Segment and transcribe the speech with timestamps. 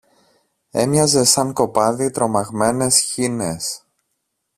[0.71, 3.83] έμοιαζε σαν κοπάδι τρομαγμένες χήνες.